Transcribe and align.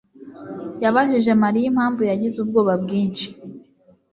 yabajije 0.83 1.31
Mariya 1.43 1.65
impamvu 1.71 2.01
yagize 2.11 2.37
ubwoba 2.39 2.73
bwinshi. 2.83 3.27